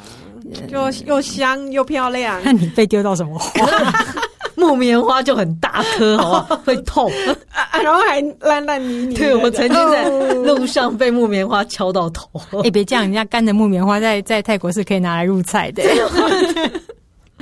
[0.69, 2.41] 又又香又漂亮。
[2.45, 3.65] 那你被丢到什么花？
[4.55, 7.11] 木棉花就很大颗，哦， 会痛，
[7.51, 9.13] 啊，然后还烂烂泥泥。
[9.13, 12.29] 对，我曾经在路上被木棉花敲到头。
[12.63, 15.83] 哎，别这样，人家干的木棉花在在泰国是可以拿来入菜的。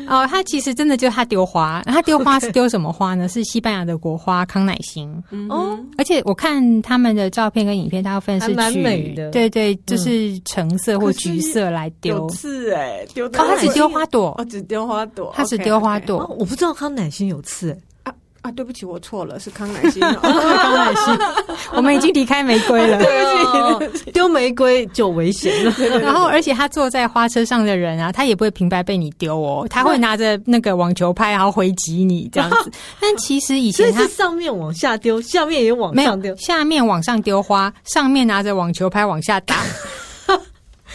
[0.07, 3.27] 哦，他其实真的就他丢花，他丢花是丢什么花呢？
[3.27, 5.09] 是西班牙的国花康乃馨。
[5.49, 9.29] 哦，而且我看他们的照片跟影片，大部分是蛮美的。
[9.31, 12.17] 对对，就是橙色或橘色来丢。
[12.17, 16.25] 有刺哎，丢他只丢花朵，哦，只丢花朵，他只丢花朵。
[16.39, 17.77] 我不知道康乃馨有刺。
[18.43, 20.01] 啊，对不起，我错了，是康乃馨。
[20.19, 21.17] 康乃馨，
[21.71, 23.01] 我们已经离开玫瑰了。
[23.01, 25.73] 对不起，丢玫瑰就危险了。
[25.99, 32.71] 然后，而且他坐在花车上的人啊，他也不会平白被你丢哦，他会拿着那个网球拍，然后回击你这样子。
[32.99, 39.55] 但其实以前他是上面往下丢，下面也往上丢，下面往上丢花，上面拿着网球拍往下打。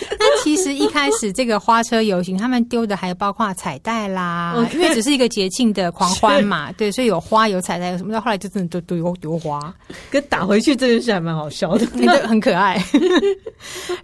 [0.19, 9.75] 那其实一开始这个花车游行，他们丢的还有包括彩带啦.因为只是一个节庆的狂欢嘛， 对，所以有花有彩带有什么，到后来就真的都丢丢花，
[10.11, 11.87] 跟打回去这件事还蛮好笑的，
[12.27, 12.83] 很可爱。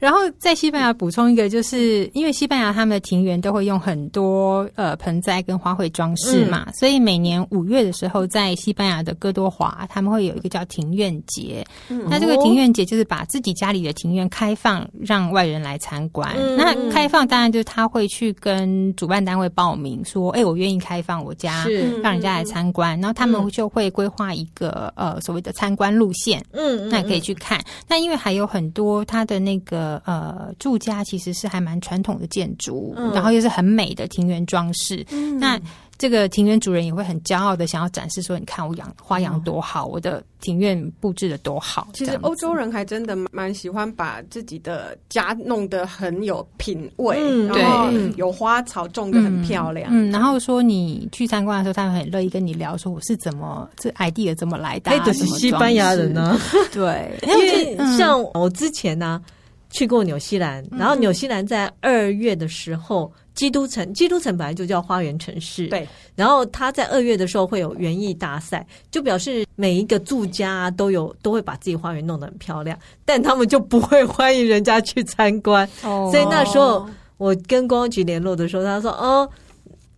[0.01, 11.65] 然后在西班牙补充一个，就是因为西班牙他们的庭园都会用很多呃盆栽跟花卉装饰嘛，嗯、所以每年五月的时候，在西班牙的哥多华，他们会有一个叫庭院节。
[11.89, 16.35] 嗯、那这个庭院节就是把自己家里的庭院开放，让外人来参观。
[16.39, 21.67] 嗯、那开放当然就是他会去跟主办单位报名说，哎、欸，我愿意开放我家，
[22.03, 22.99] 让人家来参观。
[22.99, 27.63] 嗯、然后他们就会规划一个呃所谓的参观路线，嗯，那也可以去看。
[27.87, 35.61] 那因为还有很多他的那个呃住家其实是还蛮传统的建筑，嗯、然后又是很美的庭园装饰，嗯、那。
[36.05, 49.91] 这个庭院主人也会很骄傲的想要展示说：“你看我养花养多好，我的庭院布置的多好。”其实欧洲人还真的蛮喜欢把自己的家弄得很有品味，嗯、然后有花草种的很漂亮。
[49.91, 56.39] 嗯，嗯，然后说你去参观的时候，他们很乐意跟你聊说我是怎么这 idea 怎么来的，的是西班牙人呢？
[56.71, 59.23] 对， 因为像我之前呢、啊、
[59.71, 63.11] 去过纽西兰，然后纽西兰在二月的时候。
[63.35, 65.67] 基督城，基督城本来就叫花园城市。
[65.69, 75.69] 对，然后他在二月的时候会有园艺大赛，就表示每一个住家都有都会把自己花园弄得很漂亮，但他们就不会欢迎人家去参观。
[75.83, 79.29] 哦，所以那时候我跟公安局联络的时候，他说：“哦，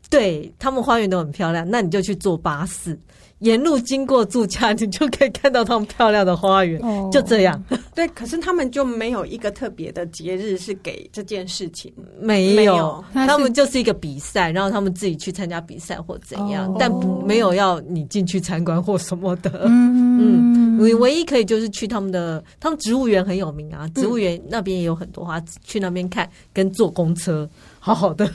[0.08, 2.98] 对他们花园都很漂亮，那你就去坐巴士。”
[3.40, 6.80] 沿路经过住家，你就可以看到他们漂亮的花园。
[6.80, 7.62] 哦、就这样，
[7.94, 8.08] 对。
[8.08, 12.56] 可是他们就没有一个特别的节日是给这件事情，没有。
[12.56, 16.90] 没有他们就是一个比赛，然后他们自己去参加比赛或怎样，哦、但
[17.26, 19.50] 没有要你进去参观或什么的。
[19.64, 27.46] 嗯嗯，你唯一可以就是去他们的，他们植物园很有名啊，植物园那边也有很多花，去那边看，跟坐公车，
[27.78, 28.26] 好好的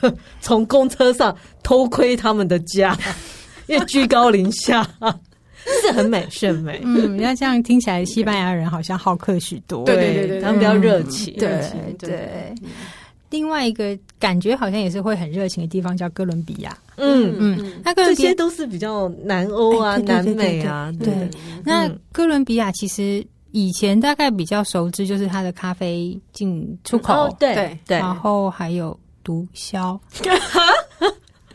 [0.41, 2.95] 从公车上偷窥他们的家。
[3.71, 4.83] 因为居高临下，
[5.81, 6.81] 是很美，是很美。
[6.83, 9.85] 嗯，那这样听起来，西班牙人好像好客许多。
[9.85, 11.33] 对对对对，他们比较热情。
[11.37, 11.61] 对
[11.97, 12.53] 对。
[13.29, 16.77] 另外一个感觉好像也是会很热情的地方叫哥伦比亚。
[16.97, 20.91] 嗯嗯，那哥伦比亚这些都是比较南欧啊、南美啊。
[20.99, 21.29] 对，
[21.63, 29.97] 那哥伦比亚其实以前大概比较熟知就是它的咖啡进出口，对对，然后还有毒枭。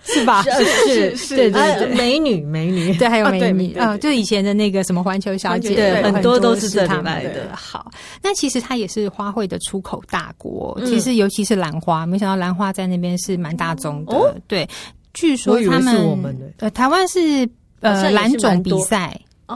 [0.07, 0.43] 是吧？
[0.43, 7.51] 是是是，对对对，美女 美女，对，还有美女啊，就以前的那个什么环球小姐，对，很多都是这里来的。
[7.55, 7.91] 好，
[8.23, 14.37] 那其实它也是花卉的出口大国，其实尤其是兰花，没想到兰花在那边是蛮大宗的。
[14.47, 14.69] 对，
[15.13, 17.49] 据说他们呃，台湾是
[17.81, 19.55] 呃兰种比赛哦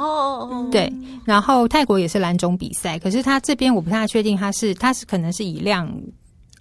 [0.50, 0.92] 哦，对，
[1.24, 5.90] 然后泰国也是兰种比赛，可是它这边我不太确定，它是它是可能是以量。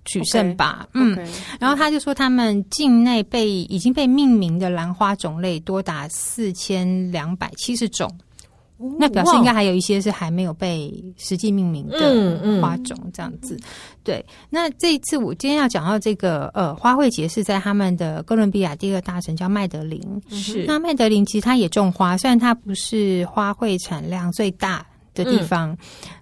[0.09, 0.87] 取胜吧。
[0.87, 8.11] Okay, 嗯，okay, 然后他就说，他们境内被已经被命名的兰花种类多达四千两百七十种。
[8.97, 13.59] 那表示应该还有一些是还没有被实际命名的花种，这样子。
[14.05, 20.01] 对，那这一次我今天要讲到这个呃花卉节是在他们的哥伦比亚第二大城叫麦德林。
[20.29, 25.77] 是，那麦德林其实它也种花，虽然它不是花卉产量最大的地方，嗯、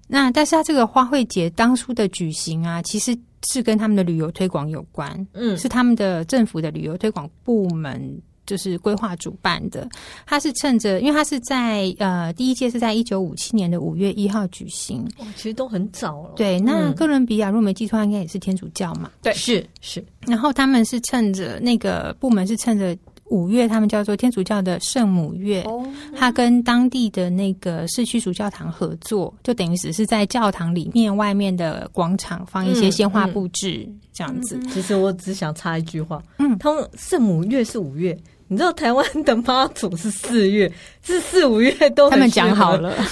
[0.08, 3.15] 那但是它这个花卉节当初的举行啊，其实
[3.50, 5.28] 是跟他们的旅游推广有关。
[5.34, 8.21] 嗯，是他们的政府的旅游推广部门。
[8.47, 9.86] 就是规划主办的，
[10.26, 16.32] 他是趁着，因为他是在呃第一届是在一九五七年的五月一号举行，其实都很早了。
[16.38, 19.12] 对，那哥伦比亚，如果没记错，应该也是天主教嘛。
[19.21, 20.02] 对，是是。
[20.26, 22.97] 然后他们是趁着那个部门是趁着
[23.30, 25.86] 五月，他们叫做天主教的圣母月，哦，
[26.16, 34.60] 他跟当地的那个市区主教堂合作，就等于只是在教堂里面外面的广场放一些鲜花布置，嗯嗯，这样子。
[34.72, 38.18] 其实我只想插一句话，嗯，他们圣母月是五月。
[38.50, 40.72] 你知道台湾的妈祖是四月，
[41.04, 42.96] 是四五月都他们讲好了。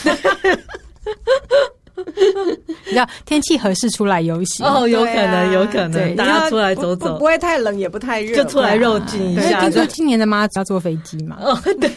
[1.98, 9.62] 你知道天气合适出来游行哦，有可能，有可能，大家出来走走，不会太冷，也不太热，就出来绕近一下。
[9.62, 11.38] 听说今年的妈祖要坐飞机嘛？
[11.42, 11.90] 哦，对，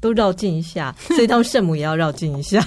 [0.00, 2.64] 都绕近一下，所以他们圣母也要绕近一下。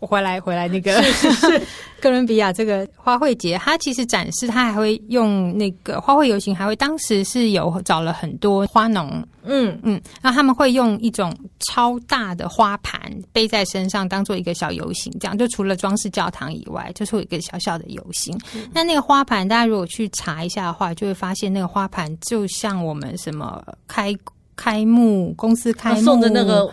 [0.00, 1.62] 我回来，回来那个是是是
[2.00, 18.34] 哥伦比亚这个花卉节，它其实展示，它还会用那个花卉游行，还会当时是有找了很多花农，嗯嗯，那他们会用一种超大的花盘背在身上，当做一个小游行，这样就除了装饰教堂以外，就是有一个小小的游行。
[18.54, 24.16] 嗯、那那个花盘，大家如果去查一下的话，就会发现那个花盘就像我们什么开
[24.56, 26.72] 开幕公司开幕送的那个。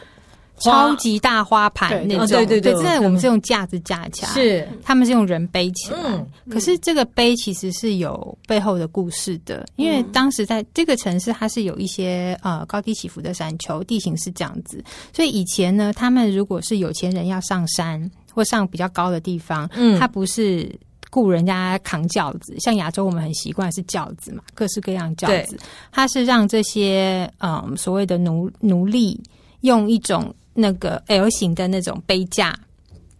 [0.59, 4.67] 超级大花盘那种，对对对，现在我们是用架子架起来，是。
[4.83, 5.99] 他们是用人背起来。
[6.03, 20.67] 嗯，可是这个背其实是有背后的故事的，因为当时在这个城市，它是有一些呃高低起伏的山丘，地形是这样子，所以以前呢，他们如果是有钱人要上山或上比较高的地方，嗯，他不是
[21.11, 25.57] 雇人家扛轿子，像亚洲我们很习惯是轿子嘛，各式各样轿子，
[25.91, 29.21] 它是让这些嗯所谓的奴奴隶
[29.61, 30.33] 用一种。
[30.59, 32.57] 那个 L 型的那种背架，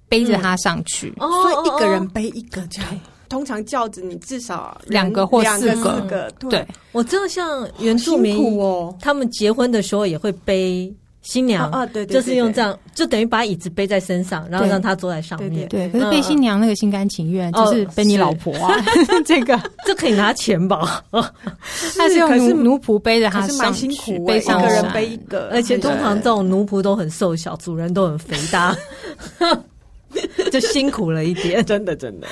[0.10, 3.00] 背着它上去，嗯，所以一个人背一个这样。
[3.30, 10.92] 通常轿子你至少两个或四个，四个对，对，我知道像原住民哦，他们结婚的时候也会背。
[11.28, 15.68] 新娘啊，对，就是用这样，就等于把椅子背在身上，然后让她坐在上面。
[15.68, 18.74] 对，可是背新娘那个心甘情愿，就是背你老婆啊，
[19.26, 19.60] 这个。
[19.86, 21.04] 这可以拿钱吧？
[21.98, 23.74] 他是用奴奴仆背着她上
[24.06, 28.74] 苦，背上一个人背一个，而且通常这种奴仆都很瘦小，主人都很肥大，
[30.50, 32.28] 就辛苦了一点，真的真的。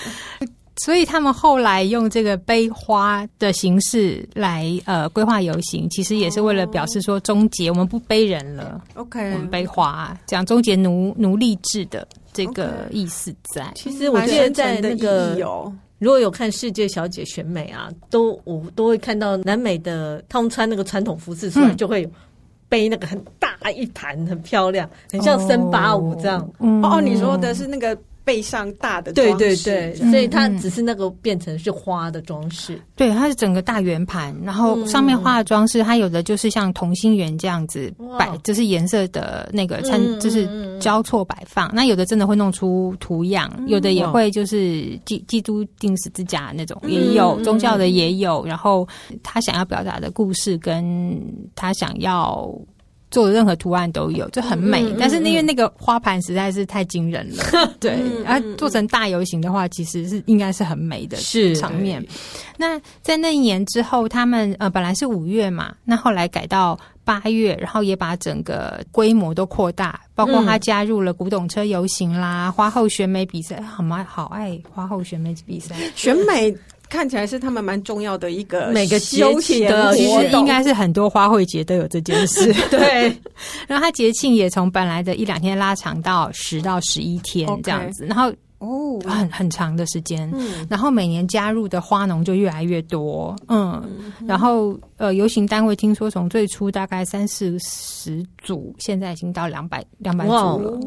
[0.85, 13.63] 所以他们后来用这个背花的形式来呃规划游行，其实也是为了表示说终结我们不背人了，OK，我们背花，讲终结奴奴隶制的这个意思在。
[13.63, 13.73] Okay.
[13.73, 15.35] 其实我记得在那个
[15.97, 22.09] 如果有看世界小姐选美啊，都我都会看到南美的他们穿那个传统服饰出来，就会有
[22.69, 26.39] 背那个很大一盘，很漂亮，很像森巴舞这样。
[26.41, 27.97] 哦，嗯、哦，你说的是那个。
[28.25, 32.81] 背上大的对对对，所以它只是那个变成是花的装饰，嗯。
[32.95, 41.69] 对，它是整个大圆盘，然后上面画的装饰，它有的就是像同心圆这样子摆，就是颜色的那个参，就是交错摆放。
[41.73, 48.43] 那有的真的会弄出图样，有的也会就是基基督定十字架那种，也有宗教的也有。
[48.43, 48.87] 然后
[49.21, 51.15] 他想要表达的故事，跟
[51.55, 52.51] 他想要。
[53.15, 54.93] 做的任何图案都有，就很美。
[54.99, 57.91] 但是因为那个花盘实在是太惊人了，嗯、 对。
[58.25, 61.15] 而、嗯啊、做成大游行的话，其实是应该是很美的
[61.55, 62.05] 场面。
[62.57, 74.05] 那在那一年之后，他们呃本来是五月嘛，那后来改到八月，然后也把整个规模都扩大，包括他加入了古董车游行啦、花后选美比赛，好吗？
[74.09, 76.53] 好爱花后选美比赛，选美。
[76.89, 82.53] 看起来是他们蛮重要的一个每个节庆的，其实应该是很多花卉节都有这件事。
[82.69, 83.03] 对，
[83.67, 88.31] 然后它节庆也从本来的一两天拉长到十到十一天这样子，然后。
[88.59, 100.79] 哦，很很长的时间，嗯，然后每年加入的花农就越来越多，嗯，嗯然后呃，游行单位听说从最初大概三四十组，现在已经到两百两百组了，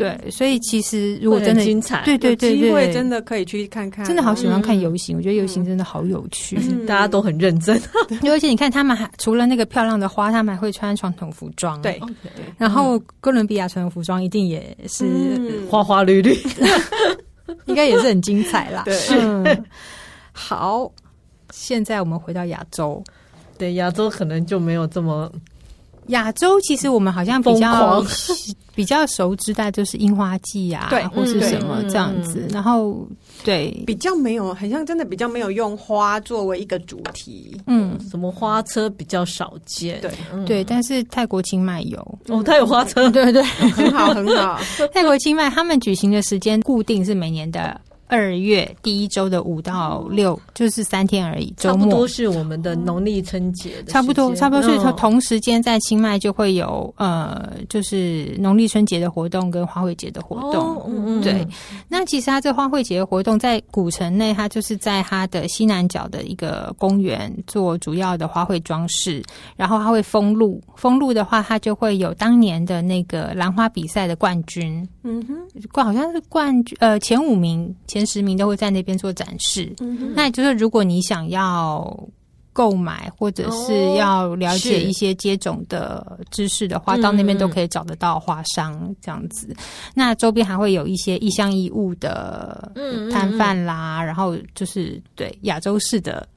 [0.00, 7.78] 对，所以其实如果真的精彩，对对对对，机会真的可以去看看，真的好喜欢看游行，嗯、我觉得游行真的好有趣，嗯、大家都很认真，
[8.24, 12.00] 而且你看他们还除了那个漂亮的花，他们还会穿传统服装，对，
[12.56, 16.34] 然后哥伦比亚传统服装一定也是、嗯、花花绿绿。
[17.66, 18.84] 应该也是很精彩啦。
[18.84, 19.64] 对，嗯，
[20.32, 20.90] 好，
[21.50, 23.02] 现在我们回到亚洲，
[23.58, 25.30] 对亚洲可能就没有这么。
[26.08, 28.04] 亚洲其实我们好像比较
[28.74, 32.48] 比较熟知，的就是樱花季啊，对，或是什么这样子。
[32.50, 33.06] 然后
[33.44, 37.60] 对，比较没有，好像真的比较没有用花作为一个主题。
[37.66, 40.10] 嗯，什么花车比较少见，对
[40.46, 40.64] 对。
[40.64, 41.98] 但是泰国清迈有
[42.28, 44.58] 哦，它有花车， 对对，很好很好。
[44.94, 47.78] 泰国清迈他们举行的时间固定是每年的。
[48.10, 51.54] 二月第一周的五到六，就是三天而已。
[51.56, 60.76] 周末差不多是我们的农历春节，差不多差不多是同同时间在清迈就会有呃，就是农历春节的活动跟花卉节的活动。
[60.76, 61.46] 哦、嗯对，
[61.88, 69.22] 那其实它这花卉节的活动在古城内，它就是在它的西南角的一个公园做主要的花卉装饰，
[69.56, 70.60] 然后它会封路。
[70.74, 74.84] 封路的话，它就会有当年的那个兰花比赛的冠军。
[75.04, 75.34] 嗯哼，
[75.70, 77.99] 冠好像是冠军呃前五名前。
[78.00, 81.96] 前十名都会在那边做展示，嗯、那也就是如果你想要
[82.52, 89.46] 购买或者是要了解一些接种的知识的话，哦、到那边都可以找得到花商这样子。
[89.50, 89.56] 嗯、
[89.94, 92.72] 那周边还会有一些异乡异物的
[93.12, 96.28] 摊贩啦，嗯、然后就是对亚洲式的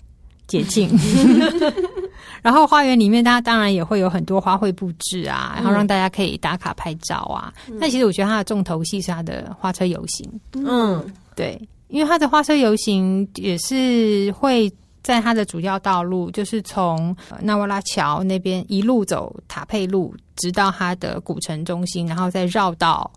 [0.48, 0.88] 捷径。
[2.44, 7.54] 然后花园里面，大家当然也会有很多花卉布置啊，然后让大家可以打卡拍照啊。
[7.68, 11.04] 那、嗯、其实我觉得它的重头戏是它的花车游行，嗯。
[11.36, 14.72] 对，因为它的花车游行也是会
[15.02, 23.12] 在它的主要道路，就是从纳瓦拉桥那边一路走塔佩路，直到它的古城中心，然后再绕到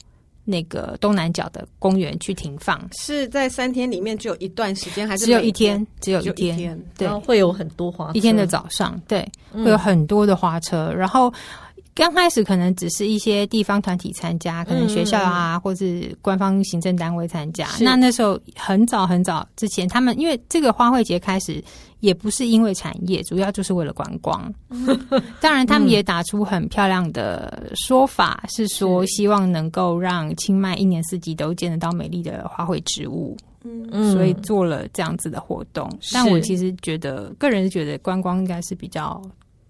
[0.44, 2.80] 那个东南角的公园去停放。
[2.92, 5.86] 是在三天里面只有一段时间，还是只有一天？
[6.00, 6.78] 只有一天。
[6.96, 8.12] 对，会有很多花车。
[8.14, 11.32] 一天的早上，对，会有很多的花车，嗯、然后。
[11.96, 17.66] 刚开始可能只是一些地方团体参加，可能学校啊，嗯、或是官方行政单位参加。
[17.80, 21.64] 那那时候很早很早之前，他们因为这个花卉节开始，
[22.00, 24.52] 也不是因为产业，主要就是为了观光。
[25.40, 33.34] 当然，他们也打出很漂亮的说法，嗯、是说希望能够让清迈一年四季都见得到美丽的花卉植物。
[33.64, 35.90] 嗯，所以做了这样子的活动。
[36.12, 39.18] 但我其实觉得，个人是觉得观光应该是比较。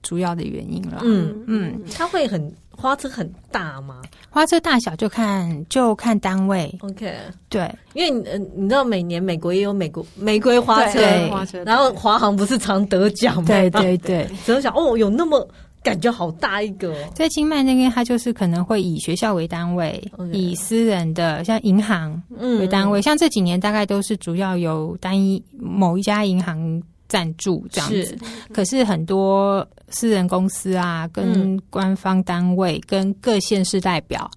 [0.07, 4.01] 主要的原因了，嗯嗯，它会很花车很大吗？
[4.31, 7.13] 花车大小就看就看单位，OK，
[7.49, 13.49] 对，因为你你知道每年美国也有美国玫瑰花车，花车，然后华航不是常得奖吗？
[13.49, 15.45] 对对对，得奖 哦，有那么
[15.83, 20.01] 感觉好大一个，在清迈那边，它就是可能会以学校为单位.
[20.33, 22.23] 以私人的像银行
[22.61, 26.81] 为单位，嗯、像这几年大概都是主要由单一某一家银行。
[27.09, 28.19] 赞助这样子，是
[28.53, 34.31] 可是很多私人公司啊，跟官方单位、跟各县市代表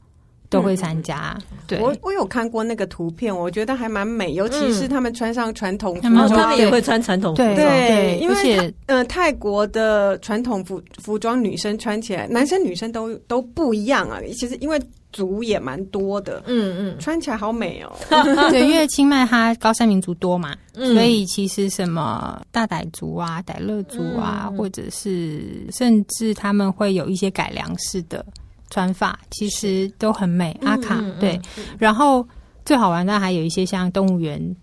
[0.49, 1.37] 都会参加。
[1.51, 7.55] 嗯、对，我我有看过那个图片，我觉得还蛮美，尤其是他们穿上传统服装，嗯、他们也会穿传统服装。
[7.55, 14.19] 对，对，因为呃，泰国的传统服服装，女生穿起来，男生女生都都不一样啊。
[14.37, 14.79] 其实因为。
[15.11, 17.91] 族也蛮多的，嗯嗯，穿起来好美哦。
[18.51, 28.25] 对，因为清迈它高山民族多嘛，嗯、所以其实什么大傣族啊、傣乐族啊，嗯、或者是甚至他们会有一些改良式的
[28.69, 30.55] 穿法，其实都很美。
[30.63, 31.39] 阿卡、嗯、对，
[31.77, 32.27] 然后
[32.63, 34.55] 最好玩的还有一些像动物园。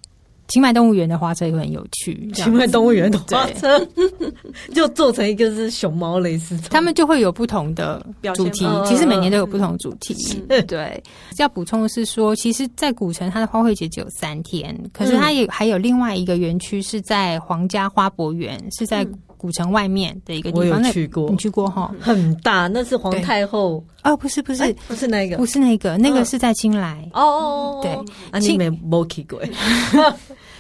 [0.49, 2.31] 清迈动物园的花车也会很有趣。
[2.35, 3.79] 清迈动物园的花车
[4.75, 8.67] 就做成一个是熊猫类似，他们就会有不同的主题。
[8.87, 10.15] 其实每年都有不同的主题。
[10.49, 11.03] 嗯、对，
[11.39, 19.07] 要补充的是说，其实，在古城它的花卉节只有三天，可是它也还有另外一个园区是在皇家花博园，是在
[19.37, 20.83] 古城外面的一个地方。
[20.93, 21.95] 去过，你去过哈？
[22.01, 27.23] 很大，那是皇太后哦，不是不是不是那个，不是那个，那个是在清莱哦。
[27.23, 27.93] 哦对，
[28.31, 29.41] 啊，你没没去过。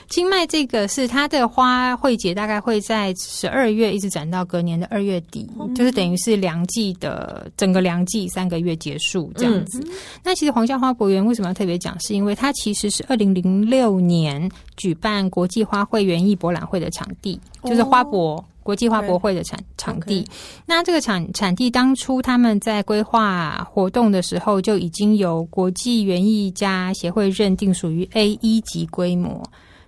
[0.09, 9.81] 清迈这个是它的花卉节，大概会在十二月一直展到隔年的二月底，嗯、就是等于是凉季的整个凉季三个月结束这样子。
[9.81, 9.91] 嗯、
[10.22, 11.99] 那其实皇家花博园为什么要特别讲？
[11.99, 20.27] 是因为它其实是二零零六年举办国际花卉园艺博览会的场地，哦、就是花博国际花博会的场场地。
[20.67, 29.41] 那这个场场地当初他们在规划活动的时候，就已经由国际园艺家协会认定属于 A 一级规模。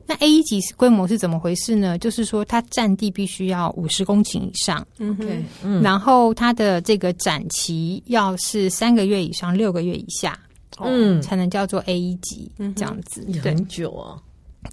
[0.07, 1.99] 那 A 一级规模是怎么回事呢？
[1.99, 5.15] 就是说，它占地必须要五十公顷以上，嗯
[5.63, 10.39] 哼，然后它的这个展期要是三个月以上六个月以下，
[10.81, 13.27] 嗯，才能叫做 A 一级这样子。
[13.43, 14.17] 很久啊，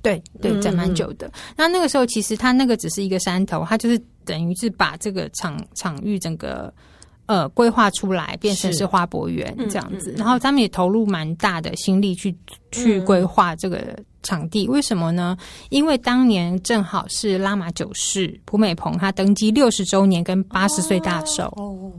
[0.01, 1.31] 对对，整蛮久的。
[1.55, 6.73] 那那个时候其实它那个只是一个山头，它就是等于是把这个场场域整个
[7.25, 10.13] 呃规划出来，变成是花博园这样子。
[10.17, 12.35] 然后他们也投入蛮大的心力去
[12.71, 14.67] 去规划这个场地。
[14.67, 15.37] 为什么呢？
[15.69, 21.45] 因为当年正好是拉玛九世蒲美蓬他登基六十周年跟八十岁大寿。
[21.55, 21.91] 哦哦，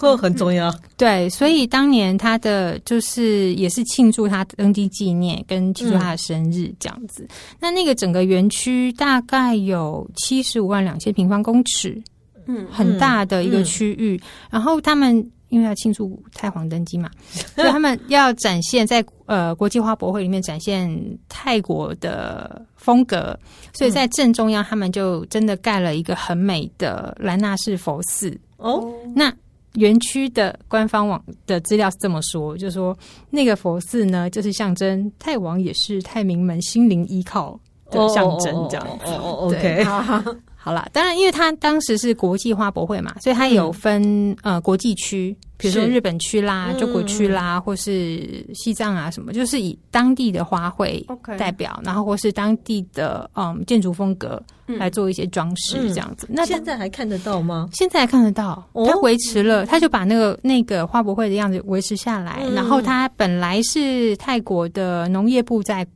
[0.00, 0.74] 这很重要。
[0.96, 7.22] 对，所以当年他的就是也是庆祝他登基纪念，跟庆祝他的生日这样子。
[7.24, 7.28] 嗯、
[7.60, 12.02] 那那个整个园区大概有七十五万两千平方公尺，
[12.46, 14.20] 嗯，很大的一个区域。
[14.22, 17.10] 嗯、然后他们因为要庆祝太皇登基嘛，
[17.54, 20.90] 所以他们要展现在呃国际花博会里面展现
[21.28, 23.38] 泰国的风格，
[23.74, 28.34] 所以在正中央他们就真的盖了一个很美的兰纳式佛寺。
[28.56, 29.30] 哦，那
[29.74, 32.96] 园区的官方网的资料是这么说，就是说
[33.28, 39.12] 那个佛寺呢，就是象征泰王也是泰民们心灵依靠的象征，这样子。
[39.12, 39.84] 哦，OK，
[40.62, 44.00] 好了，当然，因为它当时是国际花博会嘛，所以它有分、
[44.30, 45.36] 嗯、呃国际区。
[45.58, 51.04] 比如说日本区啦、中国区啦，或是西藏啊什么，就是以当地的花卉
[51.38, 56.26] 代表，然后或是当地的嗯建筑风格来做一些装饰，这样子。
[56.28, 57.68] 那现在还看得到吗？
[57.72, 62.44] 现在还看得到，它维持了，他就把那个那个花博会的样子维持下来。
[62.56, 65.86] 然后它本来是泰国的农业部在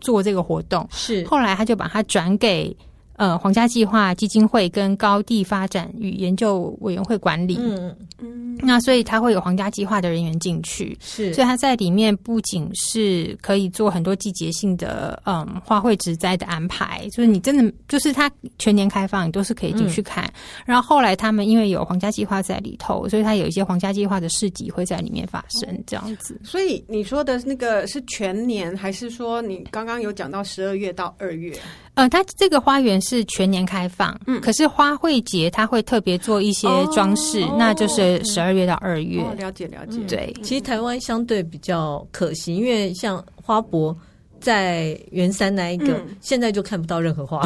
[0.00, 2.74] 做这个活动，是后来他就把它转给。
[3.20, 20.24] 呃，皇家计划基金会跟高地发展与研究委员会管理，嗯嗯，那所以他会有皇家计划的人员进去，是，所以他在里面不仅是可以做很多季节性的嗯花卉植栽的安排，就是你真的就是他全年开放，你都是可以进去看。
[20.24, 20.32] 嗯、
[20.64, 26.40] 然后后来他们因为有皇家计划在里头，所以他有一些皇家计划的市集会在里面发生，这样子。
[26.42, 31.54] 所以你说的那个是全年，还是说你刚刚有讲到十二月到二月？
[32.00, 39.20] 呃，它这个花园是全年开放，嗯，可是花卉节它会特别做一些装饰，哦、那就是十二月到二月。
[39.20, 43.94] 哦、了解了解，对，其实台湾相对比较可惜，因为像花博
[44.40, 47.42] 在圆山那一个，嗯、现在就看不到任何花，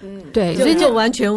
[0.00, 1.30] 嗯， 对，所以就完全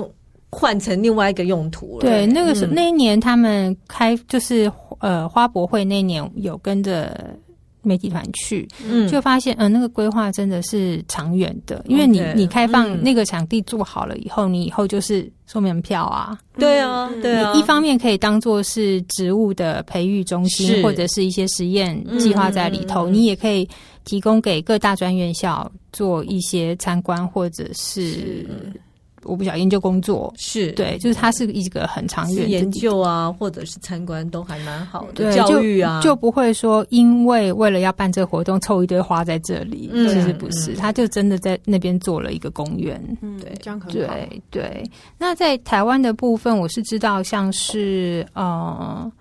[0.50, 2.06] 换成另外一个用途了。
[2.06, 7.36] 对，那个时候、嗯、那一年他们开就是呃花博会那一年有跟着。
[7.84, 23.68] 媒体团去，嗯，就发现，嗯、呃，那个规划真的是长远的，因为你 Okay, 你开放那个场地做好了以后，嗯、你以后就是收门票啊，对啊，对啊，你一方面可以当做是植物的培育中心，或者是一些实验计划在里头，嗯、你也可以
[24.06, 28.48] 提供给各大专院校做一些参观或者是。
[29.24, 35.14] 是我不晓得研究工作是对，就是它是一个很长研究啊，或者是参观都还蛮好的。
[35.14, 43.02] 对，教育啊，就，就不会说因为为了要办这个活动凑一堆花在这里，嗯、其实不是，他就真的在那边做了一个公园。
[43.22, 43.94] 嗯，对，这样很好。
[43.94, 44.84] 对对。
[45.18, 49.12] 那在台湾的部分，我是知道像是呃，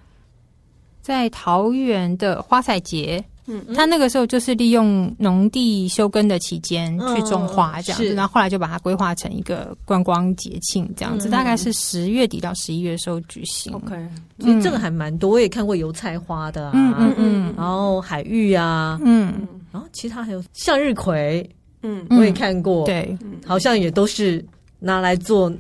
[1.01, 3.25] 在桃园的花彩节。
[3.47, 13.73] 嗯，他那个时候就是利用农地休耕的期间去种花这样子，嗯、然后后来就把它规划成一个观光节庆这样子，嗯、大概是十月底到十一月的时候举行。
[13.73, 13.97] OK，
[14.39, 19.35] 其实这个还蛮多，我也看过油菜花的、啊，嗯嗯嗯，然后海芋啊，嗯，
[19.73, 21.49] 然后其他还有向日葵，
[21.83, 24.45] 嗯，我也看过，对，好像也都是
[24.79, 25.53] 拿来做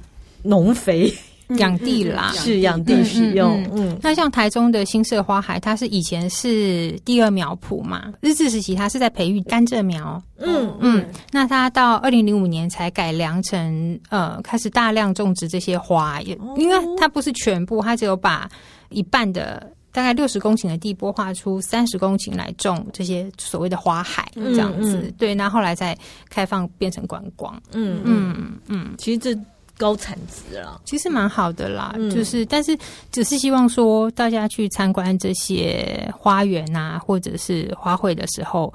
[0.42, 1.12] 农肥。
[1.58, 3.62] 养地啦，是养地使用。
[3.62, 10.22] 嗯，嗯，嗯，那像台中的新社花海，它是以前是第二苗圃嘛，日治时期它是在培育甘蔗苗。
[10.38, 18.48] 嗯嗯，那它到二零零五年才改良成呃，开始大量种植这些花，也因为它不是全部，它只有把
[18.88, 24.96] 一半的大概六十公顷的地拨划出三十公顷来种这些所谓的花海这样子。
[24.96, 25.96] 嗯嗯、对，那后来再
[26.28, 27.54] 开放变成观光。
[27.72, 29.38] 嗯嗯嗯，嗯其实这。
[29.82, 31.92] 高产值了，其实蛮好的啦。
[31.96, 32.78] 嗯、就是，但是
[33.10, 38.72] 只是希望说，大家去参观这些花园啊，或者是花卉的时候，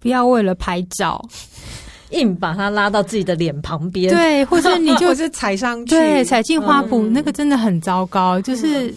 [0.00, 1.24] 不要为了拍照，
[2.10, 4.12] 硬把它拉到自己的脸旁边。
[4.12, 8.40] 对，或者你就 是踩上去，对，踩进花圃，嗯、那个真的很糟糕。
[8.40, 8.92] 就是。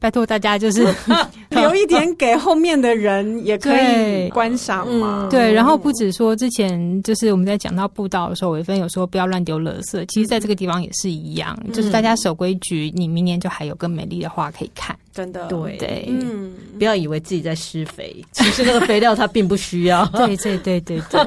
[0.00, 0.88] 嗯拜托大家，就是
[1.50, 5.28] 留一点给后面的人，也可以观赏嘛。
[5.30, 10.02] 对，然后不止说之前，就是我们在讲到步道的时候，伟芬有说不要乱丢垃圾。
[10.06, 14.96] 其实，在这个地方也是一样，就是大家守规矩，你明年就还有更美丽的花可以看。
[15.12, 20.06] 真的，对对，嗯，不要以为自己在施肥，其实那个肥料它并不需要。
[20.06, 21.20] 对对对对对。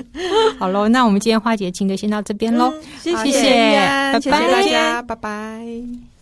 [0.58, 2.72] 好喽，那我们今天花节亲就先到这边喽，
[3.02, 6.13] 谢谢，谢谢大家，拜拜。